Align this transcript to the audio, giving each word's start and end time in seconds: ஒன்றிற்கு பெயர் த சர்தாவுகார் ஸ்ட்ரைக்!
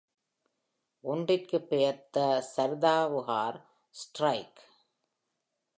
ஒன்றிற்கு 1.03 1.61
பெயர் 1.61 2.09
த 2.11 2.41
சர்தாவுகார் 2.55 3.59
ஸ்ட்ரைக்! 3.95 4.59